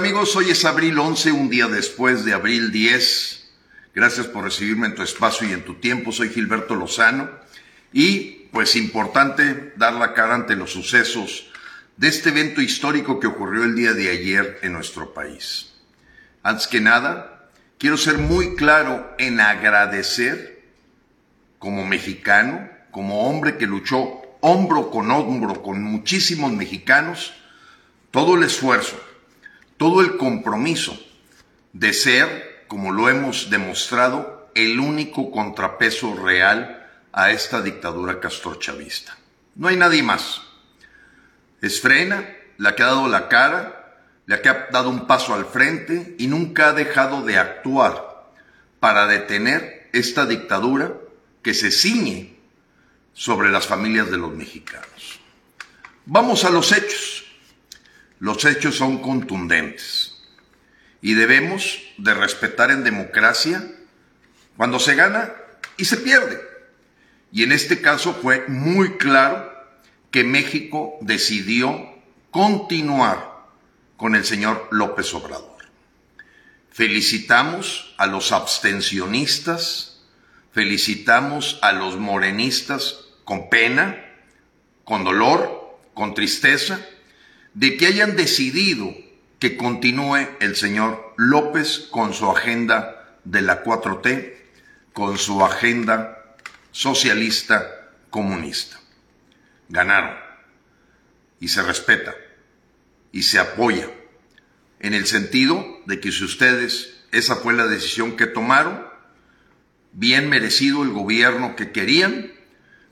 [0.00, 0.34] amigos?
[0.34, 3.50] Hoy es abril 11, un día después de abril 10.
[3.94, 6.10] Gracias por recibirme en tu espacio y en tu tiempo.
[6.10, 7.28] Soy Gilberto Lozano
[7.92, 11.50] y pues importante dar la cara ante los sucesos
[11.98, 15.74] de este evento histórico que ocurrió el día de ayer en nuestro país.
[16.42, 20.62] Antes que nada, quiero ser muy claro en agradecer
[21.58, 27.34] como mexicano, como hombre que luchó hombro con hombro con muchísimos mexicanos,
[28.10, 28.98] todo el esfuerzo
[29.80, 30.94] todo el compromiso
[31.72, 39.16] de ser, como lo hemos demostrado, el único contrapeso real a esta dictadura castrochavista.
[39.54, 40.42] No hay nadie más.
[41.62, 45.46] Es Frena la que ha dado la cara, la que ha dado un paso al
[45.46, 48.26] frente y nunca ha dejado de actuar
[48.80, 50.92] para detener esta dictadura
[51.40, 52.36] que se ciñe
[53.14, 55.20] sobre las familias de los mexicanos.
[56.04, 57.19] Vamos a los hechos.
[58.20, 60.14] Los hechos son contundentes
[61.00, 63.66] y debemos de respetar en democracia
[64.58, 65.32] cuando se gana
[65.78, 66.38] y se pierde.
[67.32, 69.50] Y en este caso fue muy claro
[70.10, 71.88] que México decidió
[72.30, 73.46] continuar
[73.96, 75.56] con el señor López Obrador.
[76.70, 80.02] Felicitamos a los abstencionistas,
[80.52, 84.04] felicitamos a los morenistas con pena,
[84.84, 86.80] con dolor, con tristeza,
[87.54, 88.94] de que hayan decidido
[89.38, 94.34] que continúe el señor López con su agenda de la 4T,
[94.92, 96.36] con su agenda
[96.70, 98.78] socialista comunista.
[99.68, 100.16] Ganaron.
[101.40, 102.14] Y se respeta.
[103.12, 103.88] Y se apoya.
[104.78, 108.84] En el sentido de que si ustedes, esa fue la decisión que tomaron,
[109.92, 112.32] bien merecido el gobierno que querían,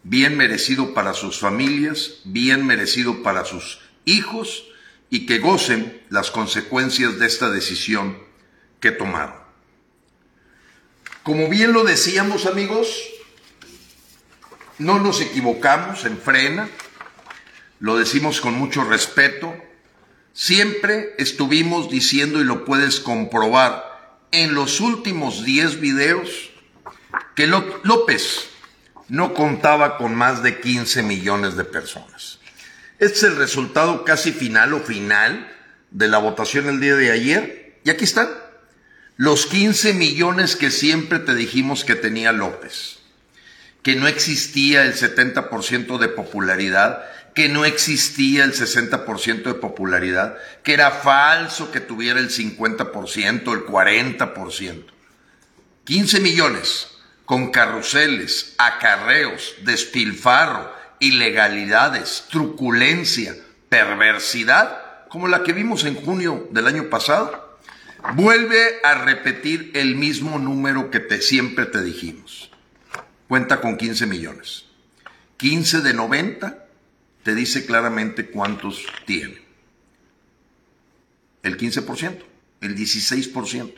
[0.03, 4.65] bien merecido para sus familias, bien merecido para sus hijos
[5.11, 8.19] y que gocen las consecuencias de esta decisión
[8.81, 9.37] que tomaron.
[11.23, 12.89] Como bien lo decíamos amigos,
[14.79, 16.69] no nos equivocamos en frena,
[17.81, 19.55] lo decimos con mucho respeto,
[20.33, 23.89] siempre estuvimos diciendo y lo puedes comprobar
[24.31, 26.51] en los últimos 10 videos
[27.35, 28.49] que López
[29.09, 32.39] no contaba con más de 15 millones de personas.
[32.99, 35.49] Este es el resultado casi final o final
[35.93, 37.79] de la votación el día de ayer.
[37.85, 38.29] Y aquí están.
[39.17, 42.99] Los 15 millones que siempre te dijimos que tenía López.
[43.83, 47.05] Que no existía el 70% de popularidad,
[47.35, 53.65] que no existía el 60% de popularidad, que era falso que tuviera el 50%, el
[53.65, 54.85] 40%.
[55.85, 56.89] 15 millones
[57.25, 63.35] con carruseles, acarreos, despilfarro, ilegalidades, truculencia,
[63.69, 67.59] perversidad, como la que vimos en junio del año pasado,
[68.15, 72.51] vuelve a repetir el mismo número que te, siempre te dijimos.
[73.27, 74.65] Cuenta con 15 millones.
[75.39, 76.67] 15 de 90
[77.23, 79.43] te dice claramente cuántos tiene.
[81.43, 82.23] El 15%,
[82.61, 83.75] el 16%.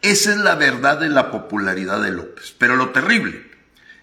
[0.00, 2.54] Esa es la verdad de la popularidad de López.
[2.58, 3.51] Pero lo terrible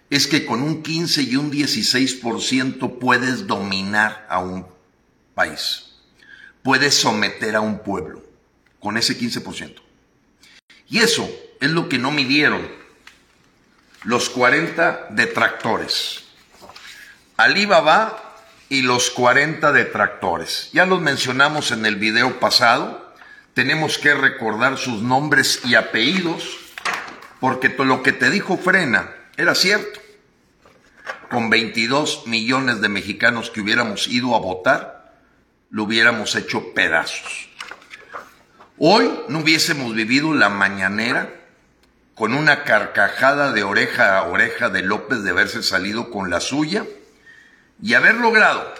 [0.09, 4.65] es que con un 15 y un 16% puedes dominar a un
[5.35, 5.91] país,
[6.63, 8.23] puedes someter a un pueblo
[8.79, 9.75] con ese 15%.
[10.87, 12.67] Y eso es lo que no midieron
[14.03, 16.23] los 40 detractores.
[17.37, 18.37] Alibaba
[18.69, 20.69] y los 40 detractores.
[20.73, 23.13] Ya los mencionamos en el video pasado.
[23.53, 26.57] Tenemos que recordar sus nombres y apellidos
[27.39, 30.01] porque lo que te dijo Frena era cierto.
[31.29, 35.15] Con 22 millones de mexicanos que hubiéramos ido a votar,
[35.69, 37.47] lo hubiéramos hecho pedazos.
[38.77, 41.33] Hoy no hubiésemos vivido la mañanera
[42.15, 46.85] con una carcajada de oreja a oreja de López de haberse salido con la suya
[47.81, 48.73] y haber logrado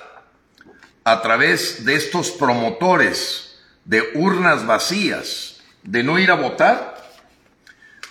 [1.05, 6.98] a través de estos promotores de urnas vacías, de no ir a votar,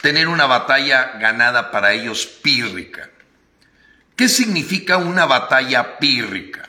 [0.01, 3.11] tener una batalla ganada para ellos pírrica.
[4.17, 6.69] ¿Qué significa una batalla pírrica?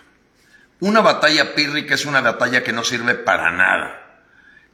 [0.79, 4.21] Una batalla pírrica es una batalla que no sirve para nada,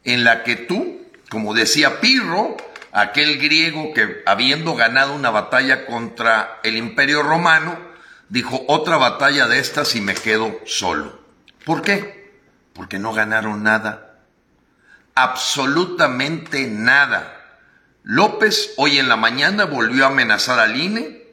[0.04, 2.58] en la que tú, como decía Pirro,
[2.92, 7.78] aquel griego que habiendo ganado una batalla contra el imperio romano,
[8.30, 11.20] dijo otra batalla de estas y me quedo solo.
[11.66, 12.32] ¿Por qué?
[12.74, 14.20] Porque no ganaron nada.
[15.16, 17.35] Absolutamente nada.
[18.08, 21.24] López hoy en la mañana volvió a amenazar al INE,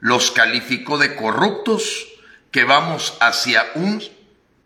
[0.00, 2.08] los calificó de corruptos,
[2.50, 4.02] que vamos hacia un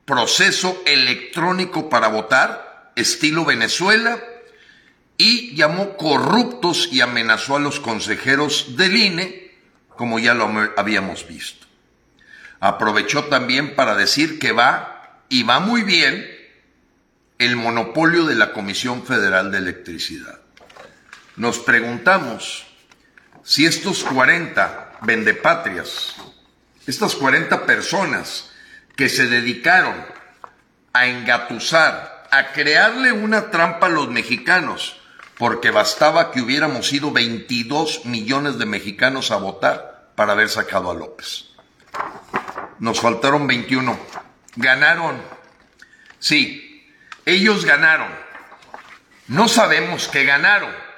[0.06, 4.18] proceso electrónico para votar, estilo Venezuela,
[5.18, 9.52] y llamó corruptos y amenazó a los consejeros del INE,
[9.90, 11.66] como ya lo habíamos visto.
[12.60, 16.26] Aprovechó también para decir que va, y va muy bien,
[17.36, 20.39] el monopolio de la Comisión Federal de Electricidad.
[21.40, 22.66] Nos preguntamos
[23.42, 26.14] si estos 40 vendepatrias,
[26.86, 28.50] estas 40 personas
[28.94, 30.04] que se dedicaron
[30.92, 35.00] a engatusar, a crearle una trampa a los mexicanos,
[35.38, 40.94] porque bastaba que hubiéramos ido 22 millones de mexicanos a votar para haber sacado a
[40.94, 41.46] López.
[42.80, 43.98] Nos faltaron 21.
[44.56, 45.22] Ganaron.
[46.18, 46.92] Sí,
[47.24, 48.12] ellos ganaron.
[49.28, 50.89] No sabemos qué ganaron.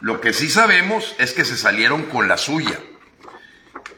[0.00, 2.78] Lo que sí sabemos es que se salieron con la suya.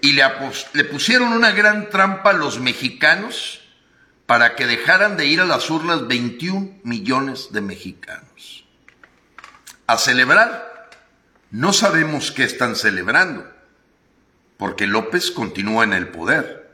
[0.00, 0.24] Y le,
[0.72, 3.60] le pusieron una gran trampa a los mexicanos
[4.26, 8.64] para que dejaran de ir a las urnas 21 millones de mexicanos
[9.90, 10.88] a celebrar.
[11.50, 13.44] No sabemos qué están celebrando,
[14.56, 16.70] porque López continúa en el poder.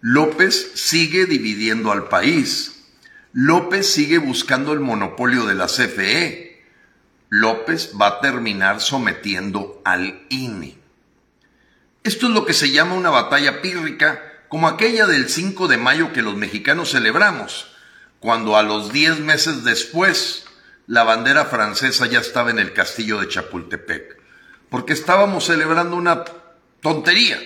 [0.00, 2.84] López sigue dividiendo al país.
[3.32, 6.51] López sigue buscando el monopolio de la CFE.
[7.34, 10.76] López va a terminar sometiendo al INE.
[12.04, 16.12] Esto es lo que se llama una batalla pírrica, como aquella del 5 de mayo
[16.12, 17.74] que los mexicanos celebramos,
[18.20, 20.44] cuando a los 10 meses después
[20.86, 24.18] la bandera francesa ya estaba en el castillo de Chapultepec,
[24.68, 26.24] porque estábamos celebrando una
[26.82, 27.40] tontería,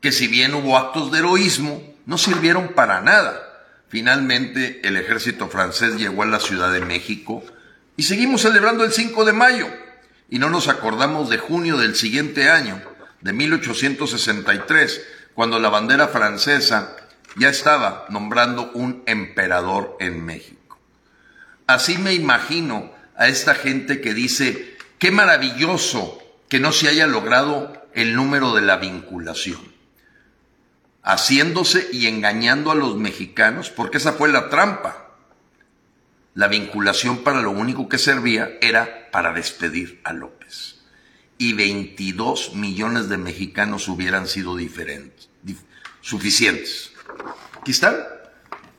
[0.00, 3.64] que si bien hubo actos de heroísmo, no sirvieron para nada.
[3.88, 7.42] Finalmente el ejército francés llegó a la Ciudad de México
[7.98, 9.66] y seguimos celebrando el 5 de mayo
[10.30, 12.80] y no nos acordamos de junio del siguiente año,
[13.22, 15.04] de 1863,
[15.34, 16.94] cuando la bandera francesa
[17.34, 20.78] ya estaba nombrando un emperador en México.
[21.66, 27.84] Así me imagino a esta gente que dice, qué maravilloso que no se haya logrado
[27.94, 29.74] el número de la vinculación,
[31.02, 35.07] haciéndose y engañando a los mexicanos, porque esa fue la trampa.
[36.34, 40.76] La vinculación para lo único que servía era para despedir a López.
[41.36, 45.28] Y 22 millones de mexicanos hubieran sido diferentes,
[46.00, 46.92] suficientes.
[47.60, 47.96] Aquí están.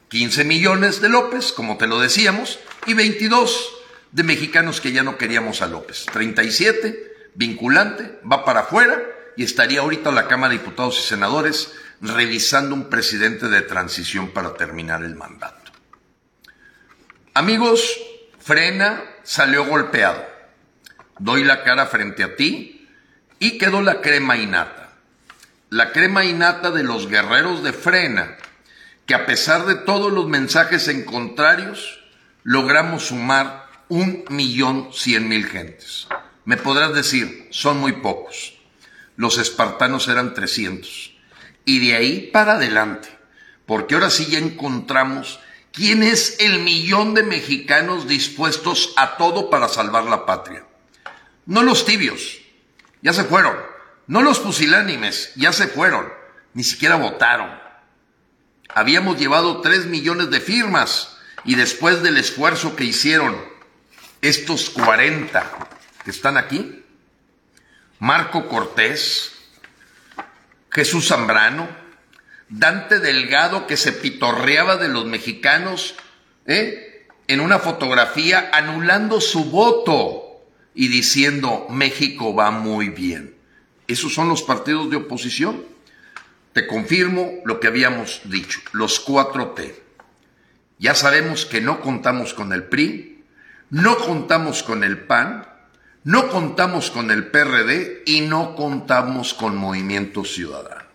[0.09, 3.69] 15 millones de López, como te lo decíamos, y 22
[4.11, 6.05] de mexicanos que ya no queríamos a López.
[6.11, 8.99] 37, vinculante, va para afuera
[9.37, 14.55] y estaría ahorita la Cámara de Diputados y Senadores revisando un presidente de transición para
[14.55, 15.58] terminar el mandato.
[17.33, 17.97] Amigos,
[18.39, 20.25] frena, salió golpeado.
[21.19, 22.87] Doy la cara frente a ti
[23.37, 24.93] y quedó la crema innata.
[25.69, 28.37] La crema innata de los guerreros de frena,
[29.05, 32.03] que a pesar de todos los mensajes en contrarios,
[32.43, 36.07] logramos sumar un millón cien mil gentes.
[36.45, 38.57] Me podrás decir, son muy pocos.
[39.15, 41.13] Los espartanos eran 300.
[41.65, 43.09] Y de ahí para adelante,
[43.67, 45.39] porque ahora sí ya encontramos
[45.79, 50.65] quién es el millón de mexicanos dispuestos a todo para salvar la patria.
[51.45, 52.39] No los tibios,
[53.01, 53.55] ya se fueron.
[54.05, 56.11] No los pusilánimes, ya se fueron.
[56.53, 57.57] Ni siquiera votaron.
[58.67, 61.15] Habíamos llevado tres millones de firmas
[61.45, 63.37] y después del esfuerzo que hicieron
[64.21, 65.69] estos 40
[66.04, 66.83] que están aquí,
[67.99, 69.31] Marco Cortés,
[70.71, 71.69] Jesús Zambrano,
[72.49, 75.95] Dante Delgado que se pitorreaba de los mexicanos
[76.47, 77.07] ¿eh?
[77.27, 80.41] en una fotografía anulando su voto
[80.73, 83.35] y diciendo México va muy bien.
[83.87, 85.63] Esos son los partidos de oposición.
[86.53, 89.73] Te confirmo lo que habíamos dicho, los 4T.
[90.79, 93.23] Ya sabemos que no contamos con el PRI,
[93.69, 95.47] no contamos con el PAN,
[96.03, 100.88] no contamos con el PRD y no contamos con Movimiento Ciudadano.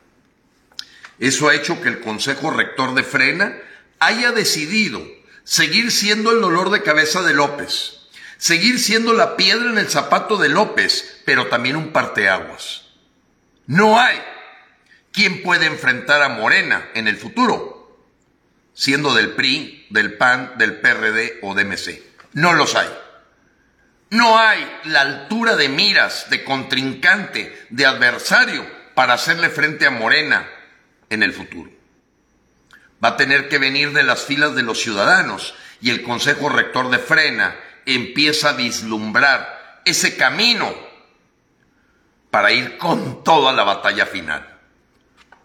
[1.18, 3.56] Eso ha hecho que el Consejo Rector de Frena
[3.98, 5.02] haya decidido
[5.44, 10.36] seguir siendo el dolor de cabeza de López, seguir siendo la piedra en el zapato
[10.36, 12.86] de López, pero también un parteaguas.
[13.66, 14.20] No hay
[15.12, 17.74] quien pueda enfrentar a Morena en el futuro
[18.74, 22.02] siendo del PRI, del PAN, del PRD o de MC.
[22.32, 22.88] No los hay.
[24.10, 30.46] No hay la altura de miras, de contrincante, de adversario para hacerle frente a Morena
[31.14, 31.70] en el futuro.
[33.02, 36.90] Va a tener que venir de las filas de los ciudadanos y el Consejo Rector
[36.90, 37.56] de Frena
[37.86, 40.74] empieza a vislumbrar ese camino
[42.30, 44.58] para ir con toda la batalla final.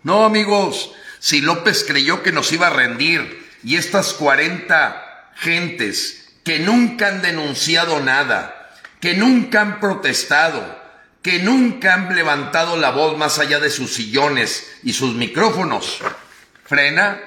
[0.03, 6.59] No, amigos, si López creyó que nos iba a rendir y estas 40 gentes que
[6.59, 8.71] nunca han denunciado nada,
[9.01, 10.78] que nunca han protestado,
[11.21, 15.99] que nunca han levantado la voz más allá de sus sillones y sus micrófonos.
[16.65, 17.19] Frena,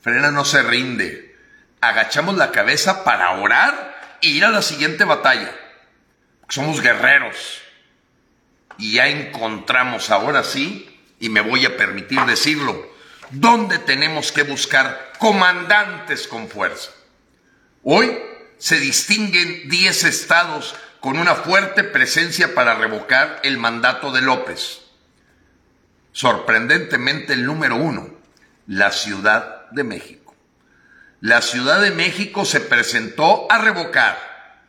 [0.00, 1.36] frena no se rinde.
[1.80, 5.54] Agachamos la cabeza para orar e ir a la siguiente batalla.
[6.48, 7.62] Somos guerreros.
[8.78, 12.90] Y ya encontramos ahora sí, y me voy a permitir decirlo,
[13.30, 16.90] dónde tenemos que buscar comandantes con fuerza.
[17.82, 18.18] Hoy
[18.58, 24.82] se distinguen 10 estados con una fuerte presencia para revocar el mandato de López.
[26.12, 28.08] Sorprendentemente el número uno,
[28.68, 30.36] la Ciudad de México.
[31.20, 34.62] La Ciudad de México se presentó a revocar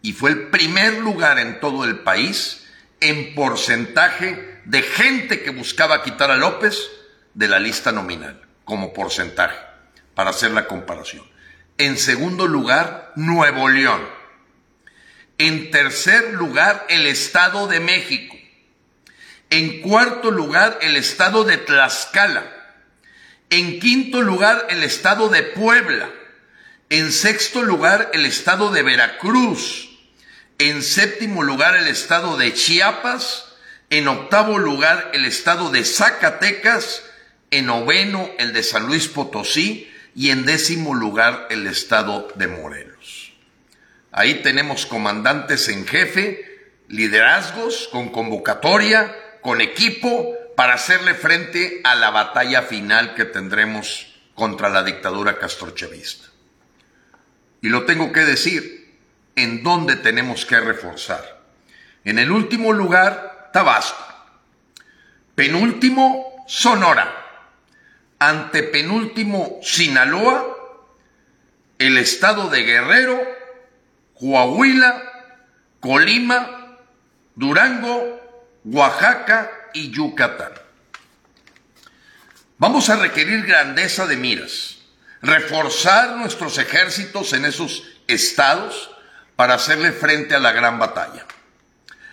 [0.00, 2.66] y fue el primer lugar en todo el país
[3.00, 6.90] en porcentaje de gente que buscaba quitar a López
[7.34, 9.58] de la lista nominal, como porcentaje,
[10.14, 11.24] para hacer la comparación.
[11.76, 14.15] En segundo lugar, Nuevo León.
[15.38, 18.36] En tercer lugar, el Estado de México.
[19.50, 22.44] En cuarto lugar, el Estado de Tlaxcala.
[23.50, 26.10] En quinto lugar, el Estado de Puebla.
[26.88, 29.90] En sexto lugar, el Estado de Veracruz.
[30.58, 33.44] En séptimo lugar, el Estado de Chiapas.
[33.90, 37.02] En octavo lugar, el Estado de Zacatecas.
[37.50, 42.95] En noveno, el de San Luis Potosí y en décimo lugar el estado de Morelos.
[44.16, 46.44] Ahí tenemos comandantes en jefe,
[46.88, 54.68] liderazgos con convocatoria, con equipo, para hacerle frente a la batalla final que tendremos contra
[54.68, 56.26] la dictadura castrochavista.
[57.62, 58.96] Y lo tengo que decir,
[59.36, 61.42] ¿en dónde tenemos que reforzar?
[62.04, 64.02] En el último lugar, Tabasco.
[65.36, 67.26] Penúltimo, Sonora
[68.18, 70.56] antepenúltimo Sinaloa,
[71.78, 73.20] el estado de Guerrero,
[74.18, 75.02] Coahuila,
[75.80, 76.78] Colima,
[77.34, 78.20] Durango,
[78.64, 80.52] Oaxaca y Yucatán.
[82.58, 84.78] Vamos a requerir grandeza de miras,
[85.20, 88.90] reforzar nuestros ejércitos en esos estados
[89.36, 91.26] para hacerle frente a la gran batalla.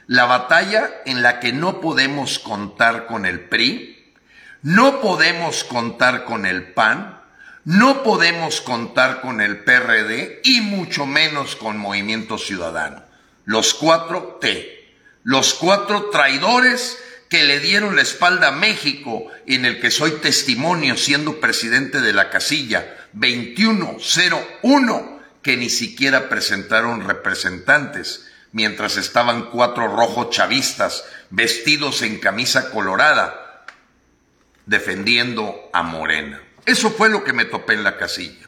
[0.07, 4.13] La batalla en la que no podemos contar con el PRI,
[4.61, 7.22] no podemos contar con el PAN,
[7.65, 13.03] no podemos contar con el PRD y mucho menos con Movimiento Ciudadano.
[13.45, 14.93] Los cuatro T,
[15.23, 16.97] los cuatro traidores
[17.29, 22.13] que le dieron la espalda a México, en el que soy testimonio siendo presidente de
[22.13, 32.19] la casilla 2101, que ni siquiera presentaron representantes, mientras estaban cuatro rojos chavistas vestidos en
[32.19, 33.65] camisa colorada
[34.65, 36.42] defendiendo a Morena.
[36.65, 38.47] Eso fue lo que me topé en la casilla.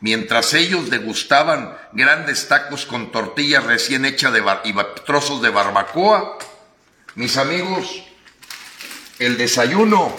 [0.00, 4.74] Mientras ellos degustaban grandes tacos con tortillas recién hechas de y
[5.06, 6.38] trozos de barbacoa,
[7.14, 8.02] mis amigos,
[9.20, 10.14] el desayuno,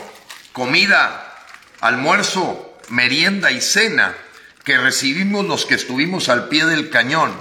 [0.53, 1.45] comida,
[1.81, 4.15] almuerzo, merienda y cena
[4.63, 7.33] que recibimos los que estuvimos al pie del cañón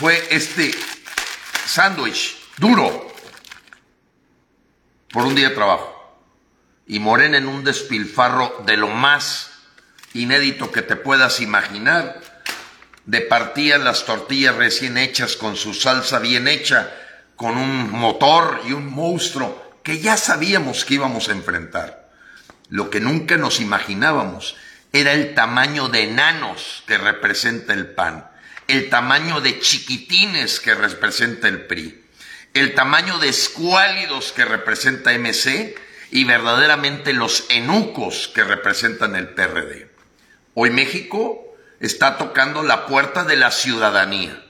[0.00, 0.72] fue este
[1.66, 3.12] sándwich duro
[5.12, 5.99] por un día de trabajo
[6.90, 9.52] y Morena en un despilfarro de lo más
[10.12, 12.20] inédito que te puedas imaginar.
[13.06, 16.92] Departían las tortillas recién hechas con su salsa bien hecha,
[17.36, 22.10] con un motor y un monstruo que ya sabíamos que íbamos a enfrentar.
[22.70, 24.56] Lo que nunca nos imaginábamos
[24.92, 28.28] era el tamaño de enanos que representa el PAN,
[28.66, 32.04] el tamaño de chiquitines que representa el PRI,
[32.52, 35.76] el tamaño de escuálidos que representa MC
[36.10, 39.90] y verdaderamente los enucos que representan el PRD.
[40.54, 44.42] Hoy México está tocando la puerta de la ciudadanía.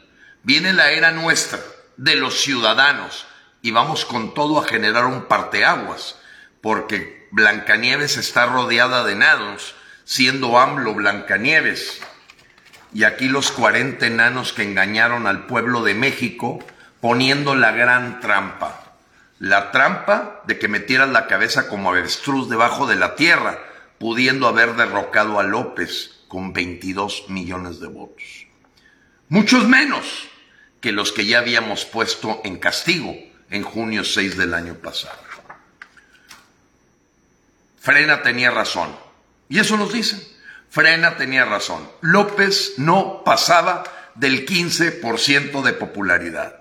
[0.42, 1.60] Viene la era nuestra,
[1.96, 3.26] de los ciudadanos,
[3.60, 6.16] y vamos con todo a generar un parteaguas,
[6.62, 9.74] porque Blancanieves está rodeada de enanos,
[10.04, 12.00] siendo AMLO Blancanieves.
[12.94, 16.58] Y aquí los 40 enanos que engañaron al pueblo de México
[17.00, 18.89] poniendo la gran trampa
[19.40, 23.58] la trampa de que metieran la cabeza como avestruz debajo de la tierra,
[23.98, 28.46] pudiendo haber derrocado a López con 22 millones de votos.
[29.28, 30.28] Muchos menos
[30.80, 33.16] que los que ya habíamos puesto en castigo
[33.50, 35.18] en junio 6 del año pasado.
[37.80, 38.94] Frena tenía razón.
[39.48, 40.22] Y eso nos dicen.
[40.68, 41.90] Frena tenía razón.
[42.02, 46.59] López no pasaba del 15% de popularidad.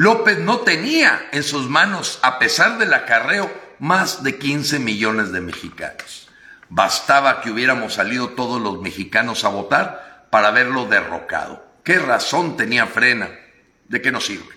[0.00, 5.42] López no tenía en sus manos, a pesar del acarreo, más de 15 millones de
[5.42, 6.30] mexicanos.
[6.70, 11.62] Bastaba que hubiéramos salido todos los mexicanos a votar para haberlo derrocado.
[11.84, 13.28] ¿Qué razón tenía Frena?
[13.88, 14.54] ¿De qué nos sirve?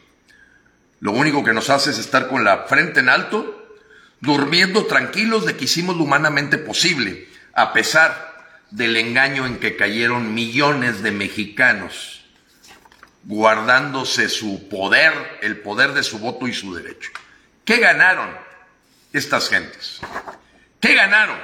[1.02, 3.68] Lo único que nos hace es estar con la frente en alto,
[4.22, 8.34] durmiendo tranquilos de que hicimos lo humanamente posible, a pesar
[8.72, 12.23] del engaño en que cayeron millones de mexicanos,
[13.24, 17.12] guardándose su poder, el poder de su voto y su derecho.
[17.66, 18.30] ¿Qué ganaron
[19.14, 20.02] estas gentes?
[20.80, 21.38] ¿Qué ganaron?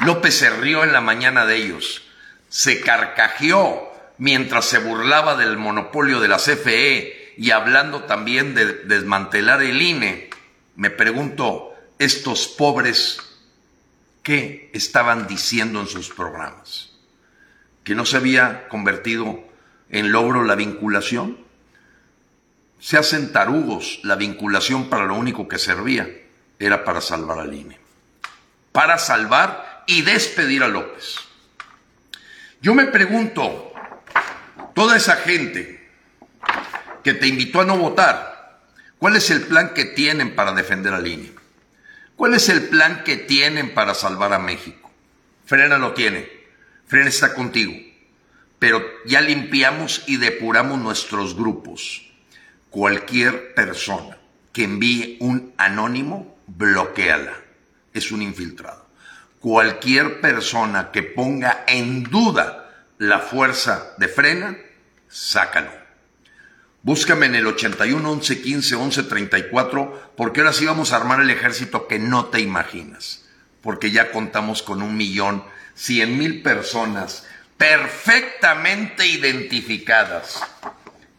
[0.00, 2.06] López se rió en la mañana de ellos,
[2.48, 9.62] se carcajeó mientras se burlaba del monopolio de la CFE y hablando también de desmantelar
[9.62, 10.30] el INE.
[10.76, 13.18] Me pregunto, estos pobres,
[14.22, 16.92] ¿qué estaban diciendo en sus programas?
[17.84, 19.44] ¿Que no se había convertido
[19.94, 21.38] en logro la vinculación?
[22.80, 26.08] Se hacen tarugos, la vinculación para lo único que servía
[26.58, 27.78] era para salvar al INE.
[28.72, 31.14] Para salvar y despedir a López.
[32.60, 33.72] Yo me pregunto,
[34.74, 35.88] toda esa gente
[37.04, 38.62] que te invitó a no votar,
[38.98, 41.32] ¿cuál es el plan que tienen para defender al INE?
[42.16, 44.90] ¿Cuál es el plan que tienen para salvar a México?
[45.46, 46.28] Frena lo tiene,
[46.88, 47.72] Frena está contigo,
[48.64, 52.00] pero ya limpiamos y depuramos nuestros grupos
[52.70, 54.16] cualquier persona
[54.54, 57.34] que envíe un anónimo, bloqueala.
[57.92, 58.88] Es un infiltrado.
[59.38, 64.56] Cualquier persona que ponga en duda la fuerza de frena,
[65.08, 65.70] sácalo.
[66.80, 71.28] Búscame en el 81 11 15 11 34, porque ahora sí vamos a armar el
[71.28, 73.26] ejército que no te imaginas.
[73.60, 75.44] Porque ya contamos con un millón,
[75.74, 77.26] cien mil personas
[77.64, 80.38] perfectamente identificadas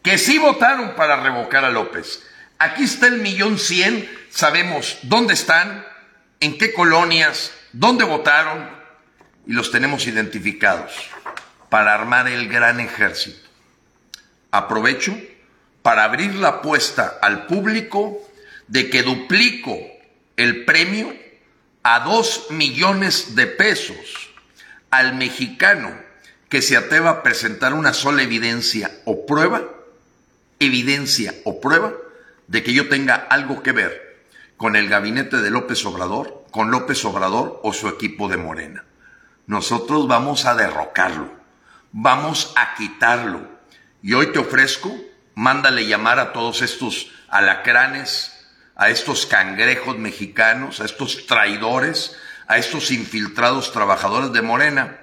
[0.04, 2.22] que sí votaron para revocar a López.
[2.60, 5.84] Aquí está el millón cien, sabemos dónde están,
[6.40, 8.70] en qué colonias, dónde votaron
[9.48, 10.92] y los tenemos identificados
[11.70, 13.50] para armar el gran ejército.
[14.52, 15.18] Aprovecho
[15.82, 18.22] para abrir la apuesta al público
[18.68, 19.76] de que duplico
[20.38, 21.12] el premio
[21.82, 24.30] a dos millones de pesos
[24.92, 26.05] al mexicano
[26.50, 29.76] que se atreva a presentar una sola evidencia o prueba
[30.60, 31.94] evidencia o prueba
[32.48, 34.26] de que yo tenga algo que ver
[34.58, 38.86] con el gabinete de López Obrador, con López Obrador o su equipo de Morena.
[39.48, 41.30] Nosotros vamos a derrocarlo,
[41.92, 43.42] vamos a quitarlo.
[44.02, 44.96] Y hoy te ofrezco,
[45.34, 48.32] mándale llamar a todos estos alacranes,
[48.76, 52.16] a estos cangrejos mexicanos, a estos traidores,
[52.48, 55.02] a estos infiltrados trabajadores de Morena,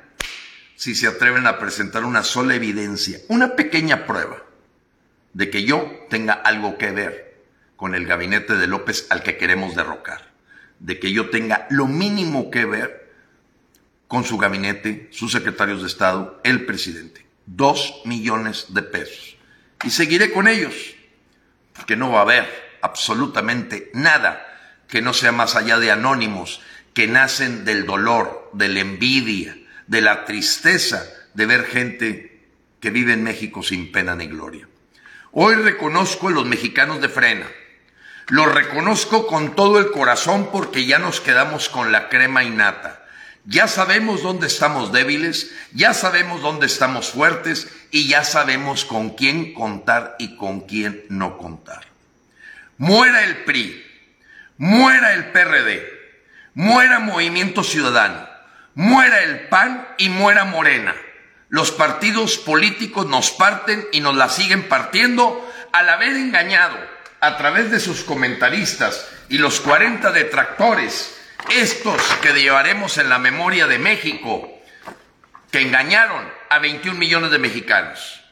[0.77, 4.43] si se atreven a presentar una sola evidencia, una pequeña prueba
[5.33, 7.43] de que yo tenga algo que ver
[7.77, 10.33] con el gabinete de López al que queremos derrocar,
[10.79, 13.13] de que yo tenga lo mínimo que ver
[14.09, 17.25] con su gabinete, sus secretarios de Estado, el presidente.
[17.47, 19.37] Dos millones de pesos.
[19.85, 20.75] Y seguiré con ellos,
[21.73, 24.47] porque no va a haber absolutamente nada
[24.87, 26.61] que no sea más allá de anónimos
[26.93, 29.57] que nacen del dolor, de la envidia,
[29.93, 32.41] de la tristeza de ver gente
[32.81, 34.67] que vive en México sin pena ni gloria.
[35.33, 37.47] Hoy reconozco a los mexicanos de frena.
[38.29, 43.05] Los reconozco con todo el corazón porque ya nos quedamos con la crema innata.
[43.45, 49.53] Ya sabemos dónde estamos débiles, ya sabemos dónde estamos fuertes y ya sabemos con quién
[49.53, 51.85] contar y con quién no contar.
[52.79, 53.85] Muera el PRI,
[54.57, 55.87] muera el PRD,
[56.55, 58.32] muera Movimiento Ciudadano,
[58.75, 60.95] muera el PAN y muera Morena
[61.53, 66.79] los partidos políticos nos parten y nos la siguen partiendo al haber engañado
[67.21, 71.15] a través de sus comentaristas y los 40 detractores,
[71.51, 74.51] estos que llevaremos en la memoria de México,
[75.51, 78.25] que engañaron a 21 millones de mexicanos.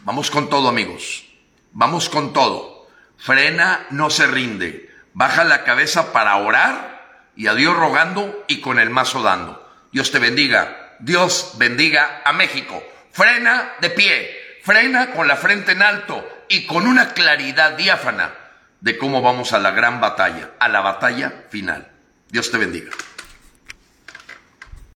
[0.00, 1.24] Vamos con todo, amigos.
[1.72, 2.90] Vamos con todo.
[3.16, 4.94] Frena, no se rinde.
[5.14, 9.65] Baja la cabeza para orar y a Dios rogando y con el mazo dando.
[9.96, 10.94] Dios te bendiga.
[10.98, 12.86] Dios bendiga a México.
[13.12, 18.30] Frena de pie, frena con la frente en alto y con una claridad diáfana
[18.82, 21.88] de cómo vamos a la gran batalla, a la batalla final.
[22.28, 22.90] Dios te bendiga.